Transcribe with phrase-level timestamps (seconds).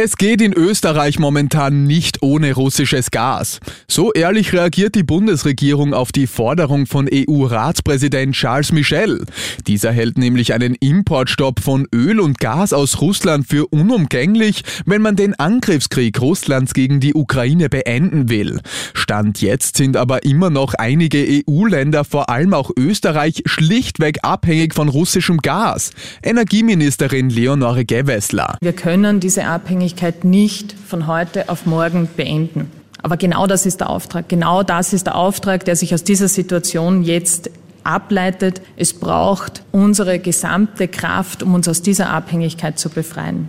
[0.00, 3.58] Es geht in Österreich momentan nicht ohne russisches Gas.
[3.88, 9.24] So ehrlich reagiert die Bundesregierung auf die Forderung von EU-Ratspräsident Charles Michel.
[9.66, 15.16] Dieser hält nämlich einen Importstopp von Öl und Gas aus Russland für unumgänglich, wenn man
[15.16, 18.60] den Angriffskrieg Russlands gegen die Ukraine beenden will.
[18.94, 24.88] Stand jetzt sind aber immer noch einige EU-Länder, vor allem auch Österreich, schlichtweg abhängig von
[24.88, 25.90] russischem Gas.
[26.22, 28.58] Energieministerin Leonore Gewessler.
[28.60, 32.70] Wir können diese Abhängigkeit Unabhängigkeit nicht von heute auf morgen beenden.
[33.02, 34.28] Aber genau das ist der Auftrag.
[34.28, 37.50] Genau das ist der Auftrag, der sich aus dieser Situation jetzt
[37.84, 38.60] ableitet.
[38.76, 43.48] Es braucht unsere gesamte Kraft, um uns aus dieser Abhängigkeit zu befreien.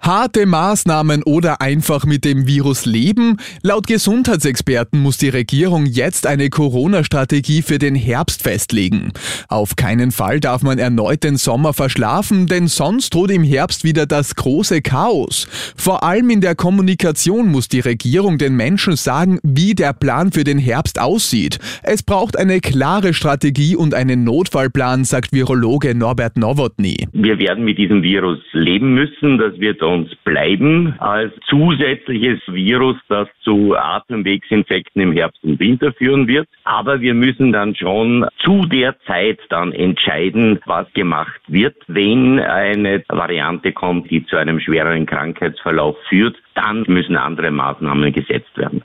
[0.00, 3.36] Harte Maßnahmen oder einfach mit dem Virus leben?
[3.62, 9.12] Laut Gesundheitsexperten muss die Regierung jetzt eine Corona-Strategie für den Herbst festlegen.
[9.48, 14.06] Auf keinen Fall darf man erneut den Sommer verschlafen, denn sonst droht im Herbst wieder
[14.06, 15.46] das große Chaos.
[15.76, 20.44] Vor allem in der Kommunikation muss die Regierung den Menschen sagen, wie der Plan für
[20.44, 21.58] den Herbst aussieht.
[21.82, 27.08] Es braucht eine klare Strategie und einen Notfallplan, sagt Virologe Norbert Nowotny.
[27.12, 29.38] Wir werden mit diesem Virus leben müssen.
[29.38, 36.28] Das wird uns bleiben als zusätzliches Virus, das zu Atemwegsinfekten im Herbst und Winter führen
[36.28, 36.48] wird.
[36.64, 41.76] Aber wir müssen dann schon zu der Zeit dann entscheiden, was gemacht wird.
[41.86, 48.56] Wenn eine Variante kommt, die zu einem schwereren Krankheitsverlauf führt, dann müssen andere Maßnahmen gesetzt
[48.56, 48.82] werden.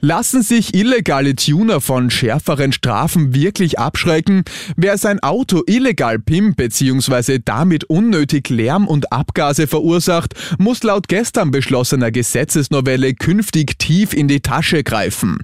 [0.00, 4.44] Lassen sich illegale Tuner von schärferen Strafen wirklich abschrecken?
[4.76, 7.40] Wer sein Auto illegal pimmt bzw.
[7.44, 14.40] damit unnötig Lärm und Abgase verursacht, muss laut gestern beschlossener Gesetzesnovelle künftig tief in die
[14.40, 15.38] Tasche greifen.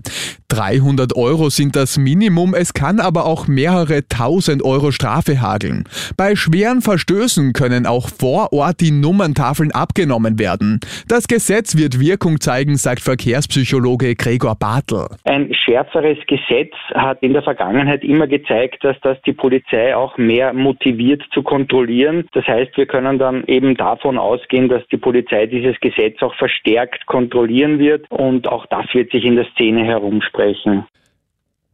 [0.48, 5.84] 300 Euro sind das Minimum, es kann aber auch mehrere tausend Euro Strafe hageln.
[6.16, 10.80] Bei schweren Verstößen können auch vor Ort die Nummerntafeln abgenommen werden.
[11.08, 15.06] Das Gesetz wird Wirkung zeigen, sagt Verkehrspsychologe Gregor Bartel.
[15.24, 20.52] Ein schärferes Gesetz hat in der Vergangenheit immer gezeigt, dass das die Polizei auch mehr
[20.52, 22.28] motiviert zu kontrollieren.
[22.32, 27.06] Das heißt, wir können dann eben davon ausgehen, dass die Polizei dieses Gesetz auch verstärkt
[27.06, 30.86] kontrollieren wird und auch das wird sich in der Szene herumsprechen sprechen.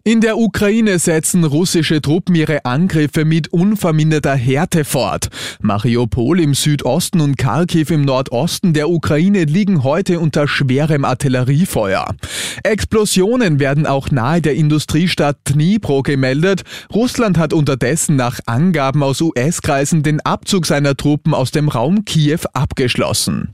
[0.03, 5.29] In der Ukraine setzen russische Truppen ihre Angriffe mit unverminderter Härte fort.
[5.61, 12.15] Mariupol im Südosten und Kharkiv im Nordosten der Ukraine liegen heute unter schwerem Artilleriefeuer.
[12.63, 16.63] Explosionen werden auch nahe der Industriestadt Dnipro gemeldet.
[16.95, 22.41] Russland hat unterdessen nach Angaben aus US-Kreisen den Abzug seiner Truppen aus dem Raum Kiew
[22.55, 23.53] abgeschlossen.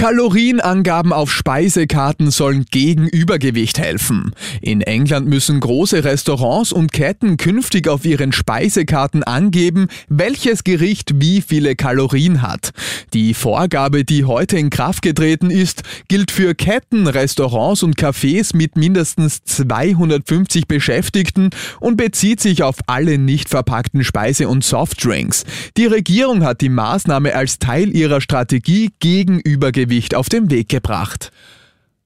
[0.00, 4.32] Kalorienangaben auf Speisekarten sollen gegen Übergewicht helfen.
[4.62, 11.42] In England müssen große Restaurants und Ketten künftig auf ihren Speisekarten angeben, welches Gericht wie
[11.42, 12.70] viele Kalorien hat.
[13.12, 18.76] Die Vorgabe, die heute in Kraft getreten ist, gilt für Ketten, Restaurants und Cafés mit
[18.76, 25.44] mindestens 250 Beschäftigten und bezieht sich auf alle nicht verpackten Speise- und Softdrinks.
[25.76, 30.69] Die Regierung hat die Maßnahme als Teil ihrer Strategie gegen Übergewicht Übergewicht auf den Weg
[30.69, 31.31] gebracht.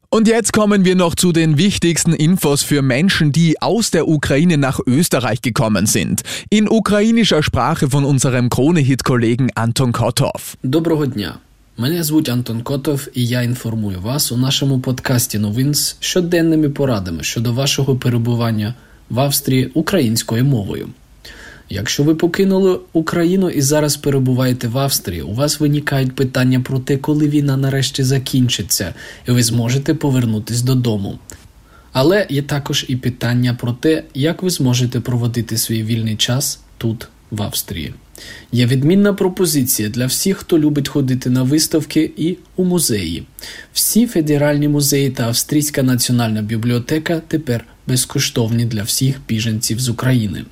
[0.10, 4.58] Und jetzt kommen wir noch zu den wichtigsten Infos für Menschen, die aus der Ukraine
[4.58, 6.22] nach Österreich gekommen sind.
[6.50, 10.56] In ukrainischer Sprache von unserem Krone-Hit-Kollegen Anton Kotov.
[10.64, 11.38] Доброго дня.
[11.78, 17.24] Мене звуть Антон Котов, і я інформую вас у нашому подкасті новин з щоденними порадами
[17.24, 18.74] щодо вашого перебування
[19.10, 20.90] в Австрії українською мовою.
[21.75, 26.97] Якщо ви покинули Україну і зараз перебуваєте в Австрії, у вас виникають питання про те,
[26.97, 28.95] коли війна нарешті закінчиться,
[29.29, 31.19] і ви зможете повернутись додому.
[31.93, 37.09] Але є також і питання про те, як ви зможете проводити свій вільний час тут,
[37.31, 37.95] в Австрії.
[38.53, 43.27] Є відмінна пропозиція для всіх, хто любить ходити на виставки і у музеї.
[43.73, 50.45] Всі федеральні музеї та Австрійська національна бібліотека тепер безкоштовні для всіх біженців з України.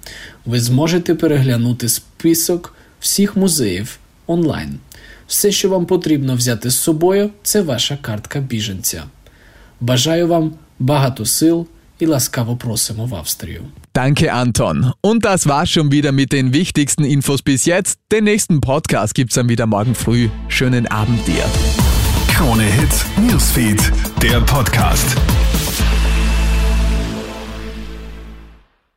[0.46, 4.78] Ви зможете переглянути список всіх музеїв онлайн.
[5.26, 9.04] Все, що вам потрібно взяти з собою, це ваша картка біженця.
[9.80, 11.66] Бажаю вам багато сил
[11.99, 13.61] і ласкаво просимо в Австрію.
[13.93, 14.91] Danke, Anton.
[15.01, 17.97] Und das war's schon wieder mit den wichtigsten Infos bis jetzt.
[18.11, 20.29] Den nächsten Podcast gibt's dann wieder morgen früh.
[20.49, 21.45] Schönen Abend dir.
[22.33, 23.81] Krone Hits, Newsfeed,
[24.21, 25.17] der Podcast.